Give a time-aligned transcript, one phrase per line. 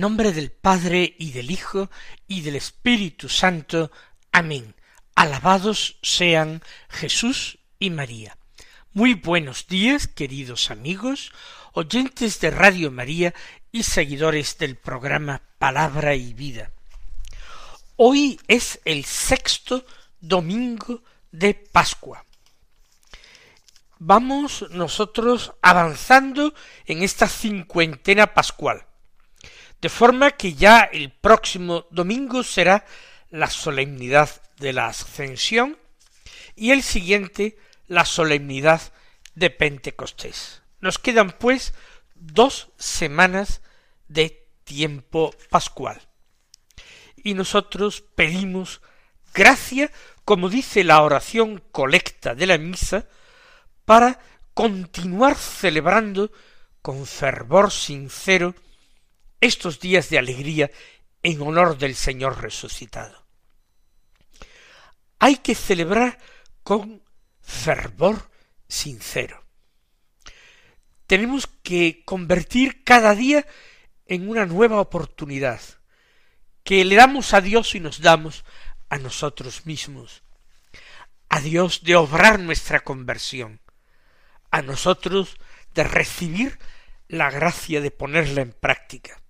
[0.00, 1.90] En nombre del Padre y del Hijo
[2.26, 3.92] y del Espíritu Santo.
[4.32, 4.74] Amén.
[5.14, 8.38] Alabados sean Jesús y María.
[8.94, 11.32] Muy buenos días, queridos amigos,
[11.74, 13.34] oyentes de Radio María
[13.72, 16.70] y seguidores del programa Palabra y Vida.
[17.96, 19.84] Hoy es el sexto
[20.18, 22.24] domingo de Pascua.
[23.98, 26.54] Vamos nosotros avanzando
[26.86, 28.86] en esta cincuentena pascual
[29.80, 32.84] de forma que ya el próximo domingo será
[33.30, 35.78] la solemnidad de la ascensión
[36.54, 37.56] y el siguiente
[37.86, 38.92] la solemnidad
[39.34, 40.62] de Pentecostés.
[40.80, 41.74] Nos quedan pues
[42.14, 43.62] dos semanas
[44.08, 46.00] de tiempo pascual.
[47.16, 48.80] Y nosotros pedimos
[49.34, 49.90] gracia,
[50.24, 53.06] como dice la oración colecta de la misa,
[53.84, 54.18] para
[54.54, 56.30] continuar celebrando
[56.82, 58.54] con fervor sincero
[59.40, 60.70] estos días de alegría
[61.22, 63.26] en honor del Señor resucitado.
[65.18, 66.18] Hay que celebrar
[66.62, 67.02] con
[67.40, 68.30] fervor
[68.68, 69.44] sincero.
[71.06, 73.46] Tenemos que convertir cada día
[74.06, 75.60] en una nueva oportunidad
[76.62, 78.44] que le damos a Dios y nos damos
[78.88, 80.22] a nosotros mismos.
[81.28, 83.60] A Dios de obrar nuestra conversión,
[84.50, 85.36] a nosotros
[85.74, 86.58] de recibir
[87.08, 89.20] la gracia de ponerla en práctica.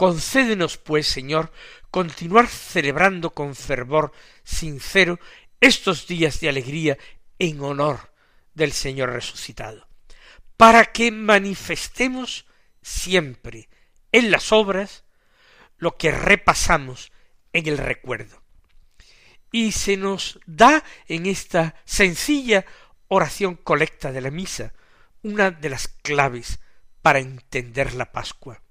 [0.00, 1.52] Concédenos, pues, Señor,
[1.90, 4.12] continuar celebrando con fervor
[4.44, 5.20] sincero
[5.60, 6.96] estos días de alegría
[7.38, 8.10] en honor
[8.54, 9.86] del Señor resucitado,
[10.56, 12.46] para que manifestemos
[12.80, 13.68] siempre
[14.10, 15.04] en las obras
[15.76, 17.12] lo que repasamos
[17.52, 18.42] en el recuerdo.
[19.52, 22.64] Y se nos da en esta sencilla
[23.08, 24.72] oración colecta de la misa
[25.22, 26.58] una de las claves
[27.02, 28.62] para entender la Pascua.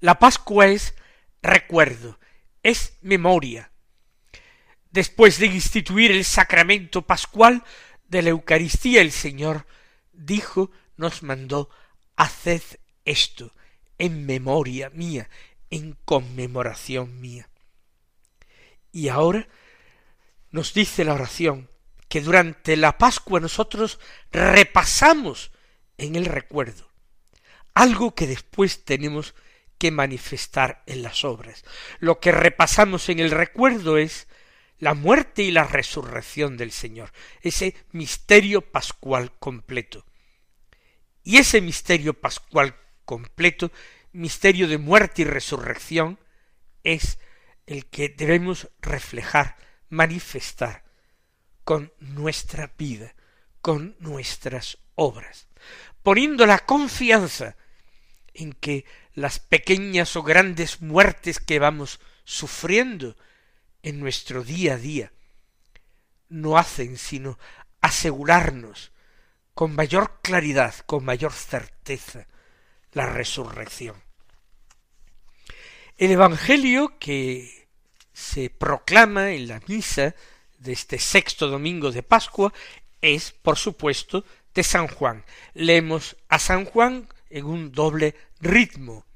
[0.00, 0.94] La Pascua es
[1.42, 2.18] recuerdo,
[2.62, 3.70] es memoria.
[4.90, 7.62] Después de instituir el sacramento pascual
[8.08, 9.66] de la Eucaristía, el Señor
[10.12, 11.70] dijo, nos mandó,
[12.16, 12.62] haced
[13.04, 13.54] esto
[13.98, 15.28] en memoria mía,
[15.70, 17.48] en conmemoración mía.
[18.92, 19.48] Y ahora
[20.50, 21.70] nos dice la oración
[22.08, 24.00] que durante la Pascua nosotros
[24.32, 25.52] repasamos
[25.96, 26.90] en el recuerdo
[27.74, 29.49] algo que después tenemos que
[29.90, 31.64] manifestar en las obras.
[32.00, 34.28] Lo que repasamos en el recuerdo es
[34.78, 40.04] la muerte y la resurrección del Señor, ese misterio pascual completo.
[41.22, 43.70] Y ese misterio pascual completo,
[44.12, 46.18] misterio de muerte y resurrección,
[46.82, 47.18] es
[47.66, 49.56] el que debemos reflejar,
[49.88, 50.84] manifestar
[51.64, 53.14] con nuestra vida,
[53.60, 55.48] con nuestras obras,
[56.02, 57.56] poniendo la confianza
[58.40, 58.84] en que
[59.14, 63.16] las pequeñas o grandes muertes que vamos sufriendo
[63.82, 65.12] en nuestro día a día
[66.28, 67.38] no hacen sino
[67.80, 68.92] asegurarnos
[69.54, 72.26] con mayor claridad, con mayor certeza,
[72.92, 73.96] la resurrección.
[75.98, 77.68] El Evangelio que
[78.12, 80.14] se proclama en la misa
[80.58, 82.52] de este sexto domingo de Pascua
[83.02, 84.24] es, por supuesto,
[84.54, 85.24] de San Juan.
[85.54, 89.06] Leemos a San Juan en un doble ritmo.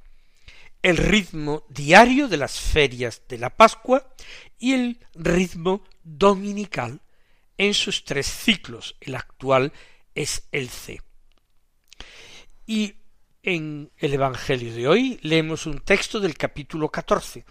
[0.82, 4.14] El ritmo diario de las ferias de la Pascua
[4.58, 7.00] y el ritmo dominical
[7.56, 8.96] en sus tres ciclos.
[9.00, 9.72] El actual
[10.14, 11.00] es el C.
[12.66, 12.96] Y
[13.42, 17.44] en el Evangelio de hoy leemos un texto del capítulo catorce,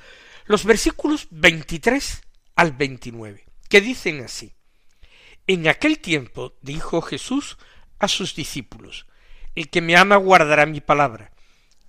[0.46, 2.22] los versículos veintitrés
[2.56, 4.54] al veintinueve, que dicen así.
[5.48, 7.58] En aquel tiempo dijo Jesús
[8.00, 9.08] a sus discípulos,
[9.56, 11.33] el que me ama guardará mi palabra,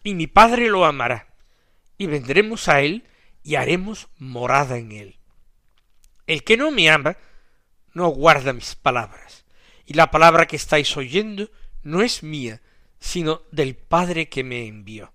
[0.04, 1.34] y mi Padre lo amará,
[1.98, 3.08] y vendremos a él
[3.42, 5.18] y haremos morada en él.
[6.26, 7.16] El que no me ama
[7.94, 9.44] no guarda mis palabras,
[9.86, 11.50] y la palabra que estáis oyendo
[11.82, 12.60] no es mía,
[13.00, 15.12] sino del Padre que me envió.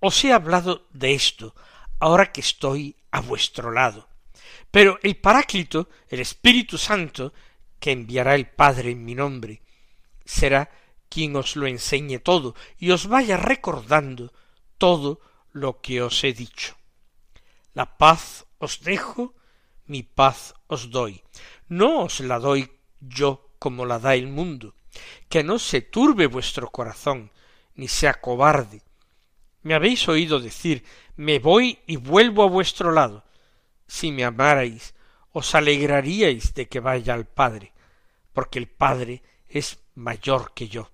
[0.00, 1.54] Os he hablado de esto,
[1.98, 4.08] ahora que estoy a vuestro lado.
[4.70, 7.32] Pero el Paráclito, el Espíritu Santo,
[7.78, 9.62] que enviará el Padre en mi nombre,
[10.24, 10.70] será
[11.10, 14.32] quien os lo enseñe todo y os vaya recordando
[14.78, 15.20] todo
[15.52, 16.76] lo que os he dicho.
[17.74, 19.34] La paz os dejo,
[19.86, 21.22] mi paz os doy.
[21.68, 22.70] No os la doy
[23.00, 24.74] yo como la da el mundo.
[25.28, 27.30] Que no se turbe vuestro corazón,
[27.74, 28.82] ni sea cobarde.
[29.62, 30.84] Me habéis oído decir,
[31.16, 33.24] me voy y vuelvo a vuestro lado.
[33.86, 34.94] Si me amarais,
[35.32, 37.72] os alegraríais de que vaya al Padre,
[38.32, 40.90] porque el Padre es mayor que yo.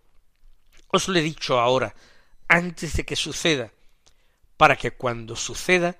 [0.96, 1.94] Os lo he dicho ahora,
[2.48, 3.70] antes de que suceda,
[4.56, 5.94] para que cuando suceda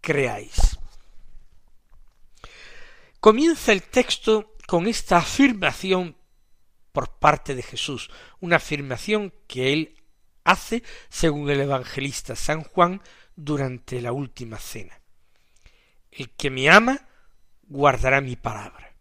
[0.00, 0.78] creáis.
[3.18, 6.14] Comienza el texto con esta afirmación
[6.92, 10.00] por parte de Jesús, una afirmación que él
[10.44, 13.02] hace según el evangelista San Juan
[13.34, 15.00] durante la última cena.
[16.12, 17.08] El que me ama
[17.64, 18.94] guardará mi palabra.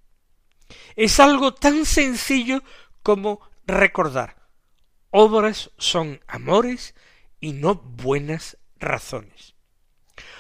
[0.96, 2.64] Es algo tan sencillo
[3.04, 4.41] como recordar
[5.12, 6.96] obras son amores
[7.40, 9.56] y no buenas razones.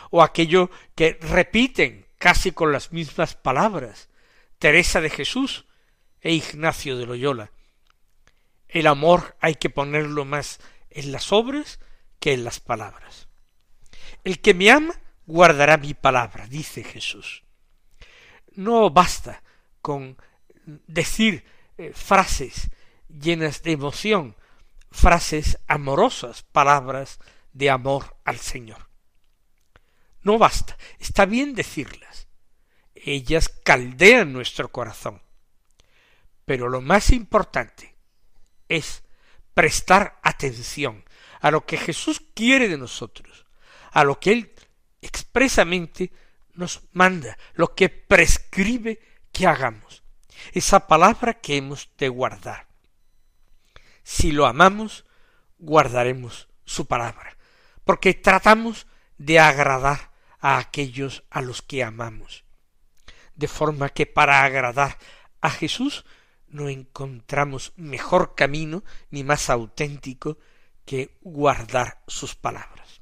[0.09, 4.09] O aquello que repiten casi con las mismas palabras
[4.59, 5.65] Teresa de Jesús
[6.21, 7.51] e Ignacio de Loyola.
[8.67, 10.59] El amor hay que ponerlo más
[10.89, 11.79] en las obras
[12.19, 13.27] que en las palabras.
[14.23, 14.93] El que me ama
[15.25, 17.43] guardará mi palabra, dice Jesús.
[18.53, 19.41] No basta
[19.81, 20.17] con
[20.65, 21.43] decir
[21.77, 22.69] eh, frases
[23.09, 24.35] llenas de emoción,
[24.91, 27.19] frases amorosas, palabras
[27.53, 28.89] de amor al Señor.
[30.21, 32.27] No basta, está bien decirlas.
[32.93, 35.21] Ellas caldean nuestro corazón.
[36.45, 37.95] Pero lo más importante
[38.67, 39.03] es
[39.53, 41.03] prestar atención
[41.39, 43.45] a lo que Jesús quiere de nosotros,
[43.91, 44.53] a lo que Él
[45.01, 46.11] expresamente
[46.53, 48.99] nos manda, lo que prescribe
[49.31, 50.03] que hagamos,
[50.53, 52.70] esa palabra que hemos de guardar.
[54.03, 55.05] Si lo amamos,
[55.57, 57.37] guardaremos su palabra,
[57.83, 58.87] porque tratamos
[59.17, 62.43] de agradar a aquellos a los que amamos.
[63.35, 64.97] De forma que para agradar
[65.39, 66.05] a Jesús
[66.47, 70.37] no encontramos mejor camino ni más auténtico
[70.85, 73.01] que guardar sus palabras.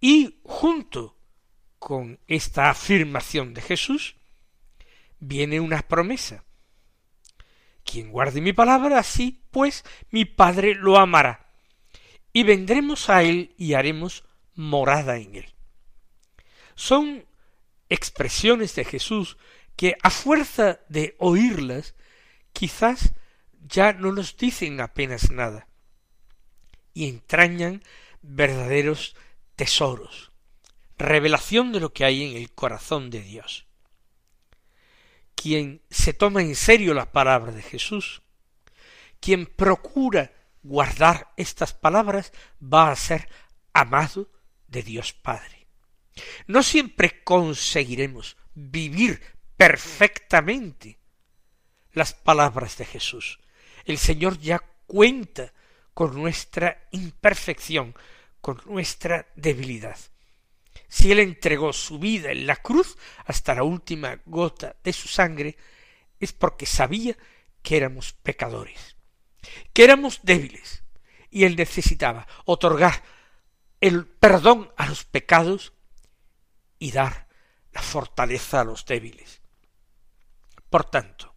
[0.00, 1.16] Y junto
[1.78, 4.16] con esta afirmación de Jesús
[5.18, 6.44] viene una promesa.
[7.86, 11.46] Quien guarde mi palabra, así pues mi Padre lo amará.
[12.32, 14.24] Y vendremos a él y haremos
[14.54, 15.54] morada en él.
[16.74, 17.24] Son
[17.88, 19.38] expresiones de Jesús
[19.76, 21.94] que a fuerza de oírlas
[22.52, 23.14] quizás
[23.66, 25.68] ya no nos dicen apenas nada
[26.92, 27.82] y entrañan
[28.22, 29.14] verdaderos
[29.54, 30.32] tesoros,
[30.98, 33.65] revelación de lo que hay en el corazón de Dios.
[35.36, 38.22] Quien se toma en serio la palabra de Jesús,
[39.20, 43.28] quien procura guardar estas palabras, va a ser
[43.72, 44.28] amado
[44.66, 45.68] de Dios Padre.
[46.46, 49.20] No siempre conseguiremos vivir
[49.56, 50.98] perfectamente
[51.92, 53.38] las palabras de Jesús.
[53.84, 55.52] El Señor ya cuenta
[55.94, 57.94] con nuestra imperfección,
[58.40, 59.98] con nuestra debilidad.
[60.88, 65.56] Si Él entregó su vida en la cruz hasta la última gota de su sangre,
[66.20, 67.16] es porque sabía
[67.62, 68.96] que éramos pecadores,
[69.72, 70.84] que éramos débiles,
[71.30, 73.02] y Él necesitaba otorgar
[73.80, 75.72] el perdón a los pecados
[76.78, 77.26] y dar
[77.72, 79.42] la fortaleza a los débiles.
[80.70, 81.34] Por tanto,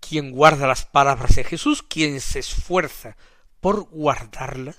[0.00, 3.16] quien guarda las palabras de Jesús, quien se esfuerza
[3.60, 4.76] por guardarlas,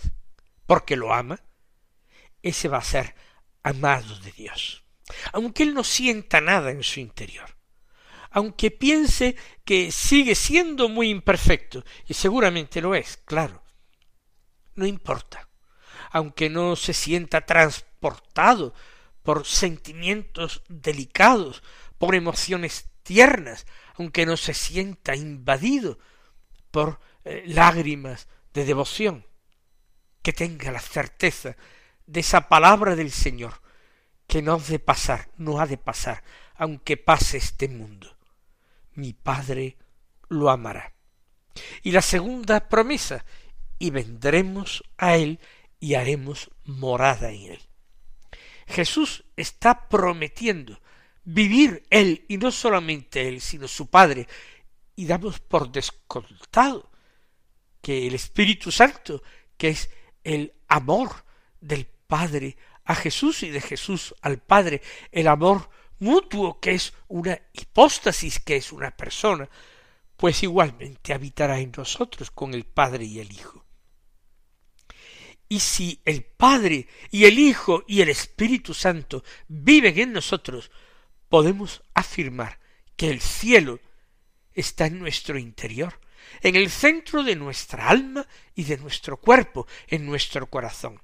[0.66, 1.40] porque lo ama,
[2.42, 3.16] ese va a ser
[3.64, 4.84] amado de Dios.
[5.34, 7.58] Aunque él no sienta nada en su interior,
[8.32, 13.64] aunque piense que sigue siendo muy imperfecto, y seguramente lo es, claro,
[14.76, 15.50] no importa,
[16.12, 18.74] aunque no se sienta transportado
[19.22, 21.62] por sentimientos delicados,
[21.98, 23.66] por emociones tiernas,
[23.96, 26.00] aunque no se sienta invadido
[26.72, 29.28] por eh, lágrimas de devoción,
[30.22, 31.58] que tenga la certeza
[32.06, 33.62] de esa palabra del Señor,
[34.28, 36.24] que no ha de pasar, no ha de pasar,
[36.56, 38.18] aunque pase este mundo.
[38.94, 39.78] Mi Padre
[40.30, 40.94] lo amará.
[41.84, 43.26] Y la segunda promesa,
[43.78, 45.40] y vendremos a Él
[45.80, 47.60] y haremos morada en Él.
[48.68, 50.80] Jesús está prometiendo
[51.24, 54.28] vivir Él, y no solamente Él, sino su Padre,
[54.96, 56.90] y damos por descontado
[57.82, 59.24] que el Espíritu Santo,
[59.58, 59.90] que es
[60.24, 61.26] el amor
[61.62, 67.40] del Padre a Jesús y de Jesús al Padre, el amor mutuo que es una
[67.54, 69.50] hipóstasis, que es una persona,
[70.18, 73.66] pues igualmente habitará en nosotros con el Padre y el Hijo.
[75.48, 80.72] Y si el Padre y el Hijo y el Espíritu Santo viven en nosotros,
[81.30, 82.60] podemos afirmar
[82.96, 83.80] que el cielo
[84.54, 86.00] está en nuestro interior,
[86.42, 91.02] en el centro de nuestra alma y de nuestro cuerpo, en nuestro corazón.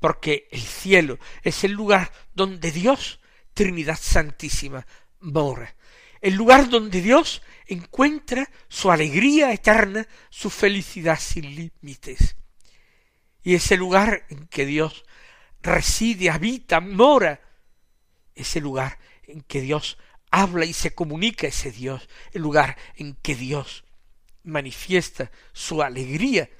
[0.00, 3.20] Porque el cielo es el lugar donde Dios,
[3.54, 4.86] Trinidad Santísima,
[5.20, 5.74] mora,
[6.20, 12.36] el lugar donde Dios encuentra su alegría eterna, su felicidad sin límites.
[13.42, 15.04] Y ese lugar en que Dios
[15.62, 17.40] reside, habita, mora,
[18.34, 19.98] ese lugar en que Dios
[20.30, 23.84] habla y se comunica ese Dios, el lugar en que Dios
[24.42, 26.50] manifiesta su alegría,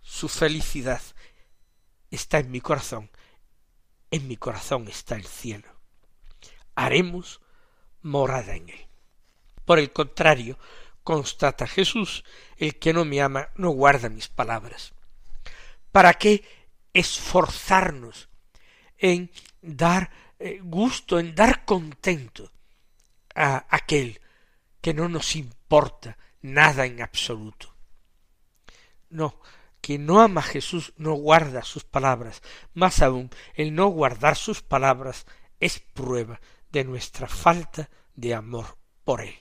[0.00, 1.02] su felicidad,
[2.10, 3.10] está en mi corazón,
[4.10, 5.68] en mi corazón está el cielo.
[6.74, 7.40] Haremos
[8.02, 8.86] morada en él.
[9.64, 10.58] Por el contrario,
[11.04, 12.24] constata Jesús,
[12.56, 14.92] el que no me ama no guarda mis palabras.
[15.92, 16.44] ¿Para qué
[16.92, 18.28] esforzarnos
[18.98, 19.30] en
[19.62, 22.50] dar eh, gusto, en dar contento
[23.34, 24.20] a aquel
[24.80, 27.74] que no nos importa nada en absoluto?
[29.10, 29.40] No,
[29.80, 32.42] quien no ama a Jesús no guarda sus palabras.
[32.74, 35.26] Más aún, el no guardar sus palabras
[35.58, 39.34] es prueba de nuestra falta de amor por él.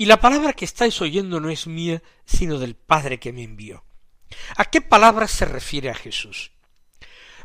[0.00, 3.84] Y la palabra que estáis oyendo no es mía, sino del Padre que me envió.
[4.56, 6.52] ¿A qué palabra se refiere a Jesús?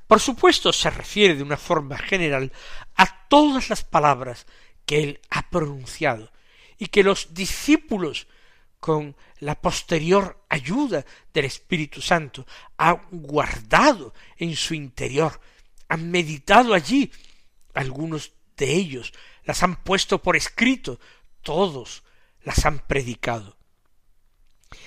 [0.05, 2.51] Por supuesto se refiere de una forma general
[2.95, 4.45] a todas las palabras
[4.85, 6.31] que él ha pronunciado
[6.77, 8.27] y que los discípulos
[8.79, 12.45] con la posterior ayuda del Espíritu Santo
[12.77, 15.41] han guardado en su interior,
[15.87, 17.11] han meditado allí,
[17.73, 19.11] algunos de ellos
[19.43, 20.99] las han puesto por escrito,
[21.41, 22.03] todos
[22.43, 23.57] las han predicado.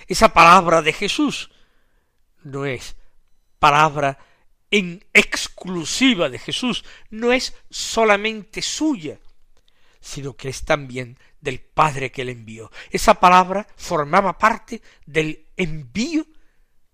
[0.07, 1.51] Esa palabra de Jesús
[2.43, 2.97] no es
[3.59, 4.19] palabra
[4.71, 9.19] en exclusiva de Jesús, no es solamente suya,
[10.01, 12.71] sino que es también del Padre que le envió.
[12.91, 16.27] Esa palabra formaba parte del envío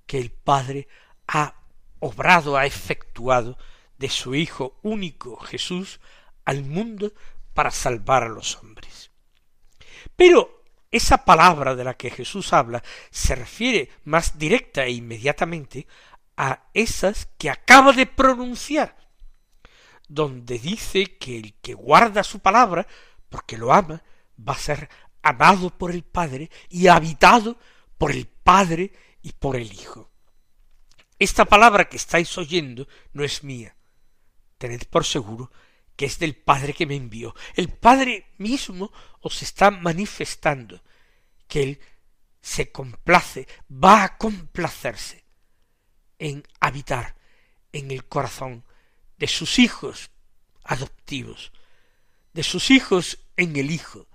[0.06, 0.88] que el Padre
[1.26, 1.54] ha
[2.00, 3.56] obrado, ha efectuado
[3.98, 6.00] de su Hijo único Jesús
[6.44, 7.12] al mundo
[7.54, 9.11] para salvar a los hombres.
[10.16, 15.86] Pero esa palabra de la que Jesús habla se refiere más directa e inmediatamente
[16.36, 18.96] a esas que acaba de pronunciar,
[20.08, 22.86] donde dice que el que guarda su palabra,
[23.28, 24.02] porque lo ama,
[24.36, 24.88] va a ser
[25.22, 27.58] amado por el Padre y habitado
[27.96, 28.92] por el Padre
[29.22, 30.10] y por el Hijo.
[31.18, 33.76] Esta palabra que estáis oyendo no es mía.
[34.58, 35.50] Tened por seguro
[35.96, 37.34] que es del Padre que me envió.
[37.54, 40.82] El Padre mismo os está manifestando
[41.48, 41.80] que Él
[42.40, 45.24] se complace, va a complacerse
[46.18, 47.16] en habitar
[47.72, 48.64] en el corazón
[49.18, 50.10] de sus hijos
[50.64, 51.52] adoptivos,
[52.32, 54.08] de sus hijos en el Hijo,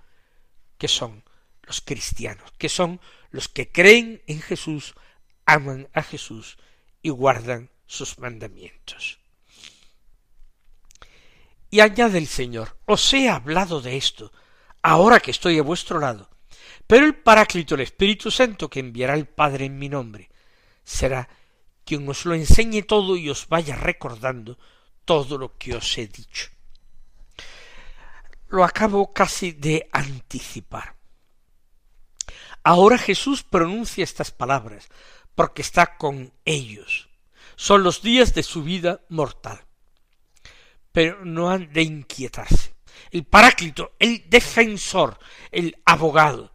[0.76, 1.24] que son
[1.62, 4.94] los cristianos, que son los que creen en Jesús,
[5.44, 6.58] aman a Jesús
[7.02, 9.20] y guardan sus mandamientos.
[11.70, 14.32] Y añade el Señor, os he hablado de esto,
[14.82, 16.30] ahora que estoy a vuestro lado,
[16.86, 20.30] pero el Paráclito, el Espíritu Santo, que enviará el Padre en mi nombre,
[20.82, 21.28] será
[21.84, 24.58] quien os lo enseñe todo y os vaya recordando
[25.04, 26.48] todo lo que os he dicho.
[28.48, 30.96] Lo acabo casi de anticipar.
[32.64, 34.88] Ahora Jesús pronuncia estas palabras,
[35.34, 37.08] porque está con ellos.
[37.56, 39.67] Son los días de su vida mortal.
[40.92, 42.74] Pero no han de inquietarse.
[43.10, 45.18] El Paráclito, el defensor,
[45.50, 46.52] el abogado,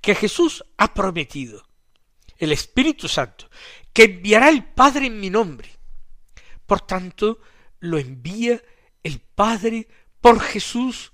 [0.00, 1.66] que Jesús ha prometido,
[2.38, 3.48] el Espíritu Santo,
[3.92, 5.70] que enviará el Padre en mi nombre.
[6.66, 7.40] Por tanto,
[7.80, 8.62] lo envía
[9.02, 9.88] el Padre
[10.20, 11.12] por Jesús,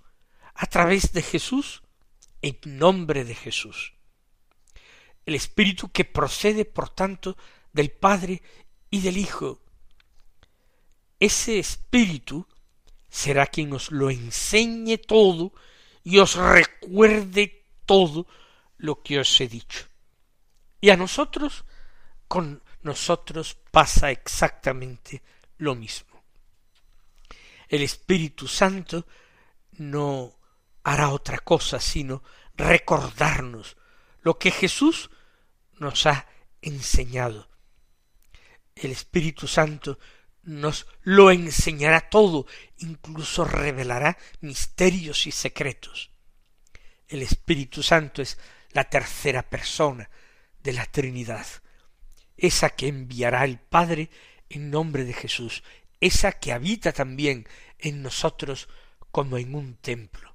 [0.55, 1.83] a través de Jesús,
[2.43, 3.95] en nombre de Jesús.
[5.27, 7.37] El Espíritu que procede, por tanto,
[7.73, 8.43] del Padre
[8.91, 9.61] y del Hijo.
[11.21, 12.49] Ese Espíritu
[13.11, 15.53] será quien os lo enseñe todo
[16.03, 18.27] y os recuerde todo
[18.79, 19.87] lo que os he dicho.
[20.81, 21.65] Y a nosotros,
[22.27, 25.23] con nosotros pasa exactamente
[25.59, 26.23] lo mismo.
[27.69, 29.07] El Espíritu Santo
[29.73, 30.39] no
[30.83, 32.23] hará otra cosa sino
[32.55, 33.77] recordarnos
[34.23, 35.11] lo que Jesús
[35.79, 36.27] nos ha
[36.63, 37.49] enseñado.
[38.75, 39.99] El Espíritu Santo
[40.43, 42.47] nos lo enseñará todo,
[42.79, 46.11] incluso revelará misterios y secretos.
[47.09, 48.39] El Espíritu Santo es
[48.73, 50.09] la tercera persona
[50.63, 51.47] de la Trinidad,
[52.37, 54.11] esa que enviará el Padre
[54.49, 55.63] en nombre de Jesús,
[56.01, 57.47] esa que habita también
[57.79, 58.69] en nosotros
[59.11, 60.35] como en un templo.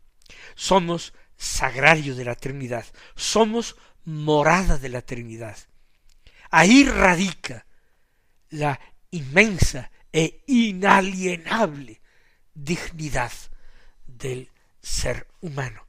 [0.55, 5.57] Somos sagrario de la Trinidad, somos morada de la Trinidad.
[6.51, 7.65] Ahí radica
[8.49, 8.79] la
[9.15, 12.01] inmensa e inalienable
[12.53, 13.31] dignidad
[14.05, 14.49] del
[14.81, 15.85] ser humano.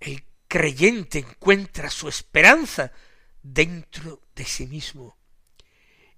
[0.00, 2.92] El creyente encuentra su esperanza
[3.42, 5.16] dentro de sí mismo.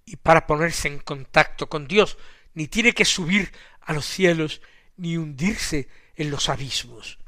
[0.04, 2.16] Y para ponerse en contacto con Dios,
[2.54, 4.60] ni tiene que subir a los cielos
[4.96, 7.18] ni hundirse en los abismos.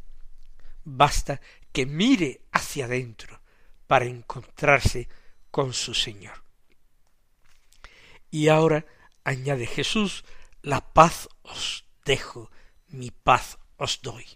[0.84, 1.40] Basta
[1.72, 3.40] que mire hacia adentro
[3.86, 5.08] para encontrarse
[5.50, 6.47] con su Señor.
[8.30, 8.84] Y ahora
[9.24, 10.24] añade Jesús,
[10.62, 12.50] la paz os dejo,
[12.88, 14.26] mi paz os doy.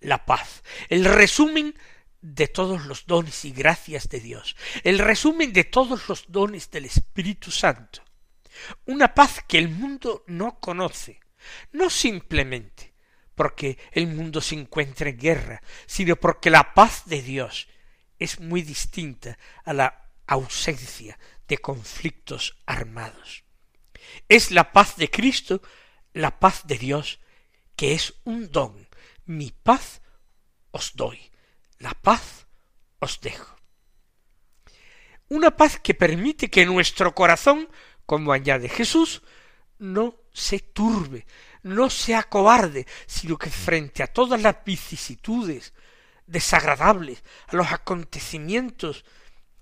[0.00, 1.74] La paz, el resumen
[2.20, 6.84] de todos los dones y gracias de Dios, el resumen de todos los dones del
[6.84, 8.02] Espíritu Santo.
[8.86, 11.20] Una paz que el mundo no conoce,
[11.72, 12.94] no simplemente
[13.34, 17.68] porque el mundo se encuentra en guerra, sino porque la paz de Dios
[18.18, 21.16] es muy distinta a la ausencia
[21.48, 23.44] de conflictos armados.
[24.28, 25.62] Es la paz de Cristo,
[26.12, 27.20] la paz de Dios,
[27.76, 28.88] que es un don.
[29.24, 30.00] Mi paz
[30.70, 31.30] os doy
[31.78, 32.46] la paz
[32.98, 33.56] os dejo.
[35.28, 37.68] Una paz que permite que nuestro corazón,
[38.06, 39.22] como añade Jesús,
[39.78, 41.26] no se turbe,
[41.62, 45.74] no se acobarde, sino que frente a todas las vicisitudes
[46.26, 49.04] desagradables, a los acontecimientos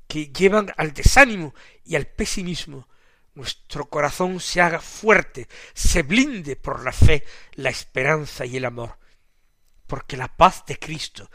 [0.07, 2.89] que llevan al desánimo y al pesimismo,
[3.35, 8.99] nuestro corazón se haga fuerte, se blinde por la fe, la esperanza y el amor,
[9.87, 11.31] porque la paz de Cristo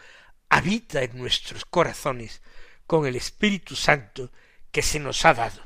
[0.49, 2.41] habita en nuestros corazones
[2.87, 4.31] con el Espíritu Santo
[4.71, 5.61] que se nos ha dado.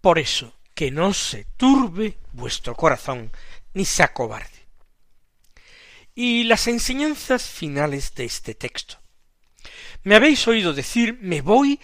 [0.00, 3.30] Por eso, que no se turbe vuestro corazón
[3.72, 4.66] ni se acobarde.
[6.14, 8.98] Y las enseñanzas finales de este texto.
[10.02, 11.80] Me habéis oído decir, me voy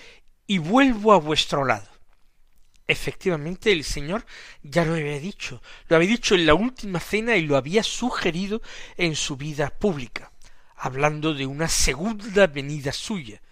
[0.49, 1.87] y vuelvo a vuestro lado.
[2.89, 4.27] Efectivamente, el Señor
[4.65, 8.61] ya lo había dicho, lo había dicho en la última cena y lo había sugerido
[8.97, 10.33] en su vida pública
[10.79, 13.43] hablando de una segunda venida suya.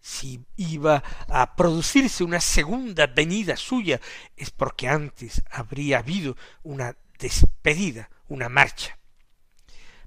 [0.00, 4.00] Si iba a producirse una segunda venida suya
[4.36, 8.98] es porque antes habría habido una despedida, una marcha.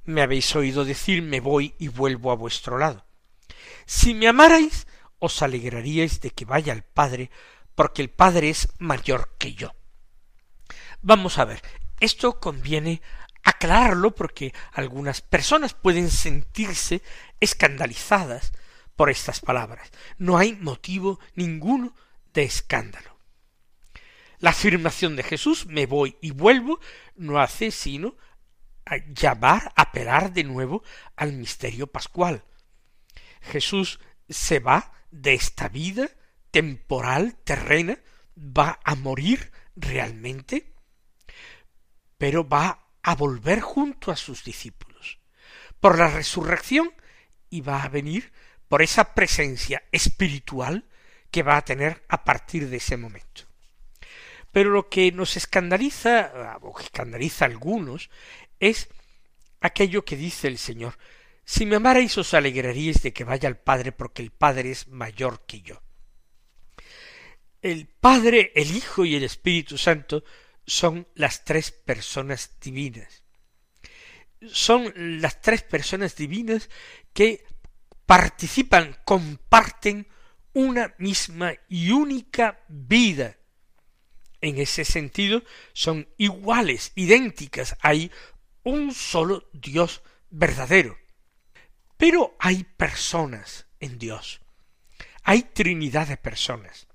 [0.03, 3.05] Me habéis oído decir me voy y vuelvo a vuestro lado.
[3.85, 4.87] Si me amarais,
[5.19, 7.29] os alegraríais de que vaya al Padre,
[7.75, 9.75] porque el Padre es mayor que yo.
[11.01, 11.61] Vamos a ver,
[11.99, 13.01] esto conviene
[13.43, 17.01] aclararlo porque algunas personas pueden sentirse
[17.39, 18.51] escandalizadas
[18.95, 19.91] por estas palabras.
[20.17, 21.95] No hay motivo ninguno
[22.33, 23.17] de escándalo.
[24.39, 26.79] La afirmación de Jesús, me voy y vuelvo,
[27.15, 28.15] no hace sino
[29.13, 30.83] llamar, apelar de nuevo
[31.15, 32.43] al misterio pascual.
[33.41, 36.09] Jesús se va de esta vida
[36.51, 37.99] temporal, terrena,
[38.37, 40.73] va a morir realmente,
[42.17, 45.19] pero va a volver junto a sus discípulos
[45.79, 46.93] por la resurrección
[47.49, 48.31] y va a venir
[48.67, 50.85] por esa presencia espiritual
[51.31, 53.43] que va a tener a partir de ese momento.
[54.51, 58.09] Pero lo que nos escandaliza, o que escandaliza a algunos,
[58.59, 58.89] es
[59.61, 60.97] aquello que dice el Señor,
[61.49, 65.47] si me amarais os alegraríais de que vaya al Padre porque el Padre es mayor
[65.47, 65.81] que yo.
[67.59, 70.23] El Padre, el Hijo y el Espíritu Santo
[70.67, 73.23] son las tres personas divinas.
[74.45, 76.69] Son las tres personas divinas
[77.13, 77.43] que
[78.05, 80.05] participan, comparten
[80.53, 83.37] una misma y única vida.
[84.39, 85.41] En ese sentido
[85.73, 87.75] son iguales, idénticas.
[87.81, 88.11] Hay
[88.61, 90.95] un solo Dios verdadero.
[91.99, 94.39] Pero hay personas en Dios.
[95.23, 96.87] Hay trinidad de personas.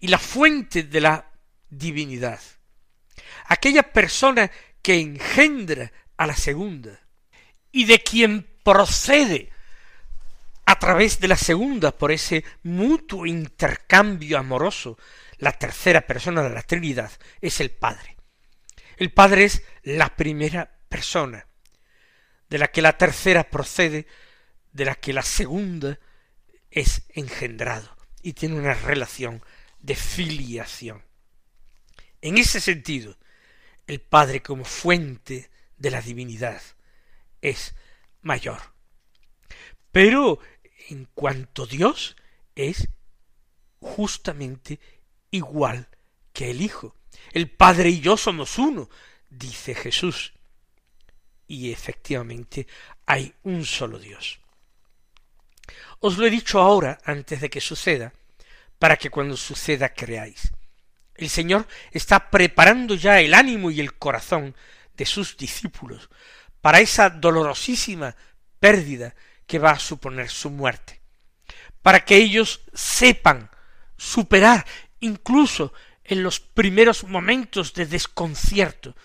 [0.00, 1.30] Y la fuente de la
[1.70, 2.40] divinidad,
[3.46, 4.50] aquella persona
[4.82, 6.98] que engendra a la segunda,
[7.70, 9.50] y de quien procede
[10.66, 14.98] a través de la segunda por ese mutuo intercambio amoroso,
[15.38, 18.16] la tercera persona de la Trinidad es el Padre.
[18.96, 21.46] El Padre es la primera persona,
[22.52, 24.06] de la que la tercera procede,
[24.72, 25.98] de la que la segunda
[26.70, 29.42] es engendrado y tiene una relación
[29.80, 31.02] de filiación.
[32.20, 33.16] En ese sentido,
[33.86, 36.60] el Padre como fuente de la divinidad
[37.40, 37.74] es
[38.20, 38.60] mayor.
[39.90, 40.38] Pero
[40.90, 42.16] en cuanto Dios
[42.54, 42.86] es
[43.80, 44.78] justamente
[45.30, 45.88] igual
[46.34, 46.96] que el Hijo.
[47.32, 48.90] El Padre y yo somos uno,
[49.30, 50.34] dice Jesús.
[51.52, 52.66] Y efectivamente
[53.04, 54.40] hay un solo Dios.
[56.00, 58.14] Os lo he dicho ahora, antes de que suceda,
[58.78, 60.50] para que cuando suceda creáis.
[61.14, 64.56] El Señor está preparando ya el ánimo y el corazón
[64.96, 66.08] de sus discípulos
[66.62, 68.16] para esa dolorosísima
[68.58, 69.14] pérdida
[69.46, 71.02] que va a suponer su muerte,
[71.82, 73.50] para que ellos sepan
[73.98, 74.64] superar
[75.00, 78.96] incluso en los primeros momentos de desconcierto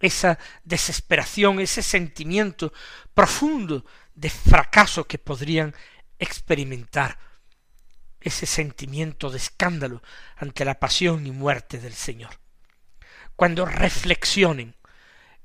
[0.00, 2.72] esa desesperación, ese sentimiento
[3.14, 3.84] profundo
[4.14, 5.74] de fracaso que podrían
[6.18, 7.18] experimentar,
[8.20, 10.02] ese sentimiento de escándalo
[10.36, 12.30] ante la pasión y muerte del Señor.
[13.36, 14.74] Cuando reflexionen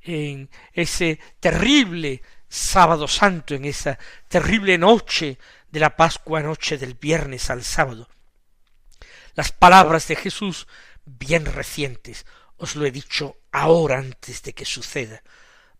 [0.01, 5.37] en ese terrible sábado santo, en esa terrible noche
[5.69, 8.09] de la Pascua, noche del viernes al sábado.
[9.35, 10.67] Las palabras de Jesús,
[11.05, 12.25] bien recientes,
[12.63, 15.21] os lo he dicho ahora antes de que suceda,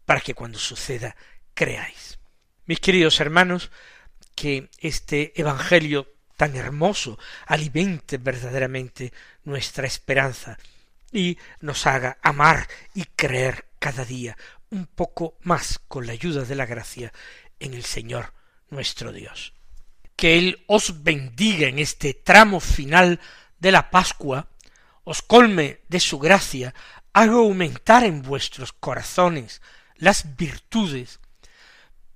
[0.04, 1.15] para que cuando suceda
[1.54, 2.19] creáis.
[2.65, 3.72] Mis queridos hermanos,
[4.36, 9.13] que este Evangelio tan hermoso alimente verdaderamente
[9.46, 10.58] nuestra esperanza
[11.12, 14.36] y nos haga amar y creer cada día
[14.69, 17.13] un poco más con la ayuda de la gracia
[17.60, 18.34] en el Señor
[18.69, 19.54] nuestro Dios.
[20.17, 23.22] Que Él os bendiga en este tramo final
[23.60, 24.50] de la Pascua,
[25.04, 26.74] os colme de su gracia,
[27.13, 29.62] haga aumentar en vuestros corazones
[29.96, 31.20] las virtudes,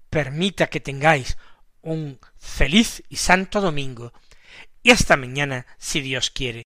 [0.09, 1.37] permita que tengáis
[1.81, 4.13] un feliz y santo domingo,
[4.83, 6.65] y hasta mañana si Dios quiere.